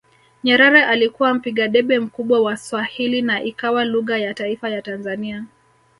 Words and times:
Nyerere 0.43 0.85
alikuwa 0.85 1.33
mpiga 1.33 1.67
debe 1.67 1.99
mkubwa 1.99 2.41
wa 2.41 2.57
Swahili 2.57 3.21
na 3.21 3.43
ikawa 3.43 3.85
lugha 3.85 4.17
ya 4.17 4.33
taifa 4.33 4.69
ya 4.69 4.81
Tanzania 4.81 5.45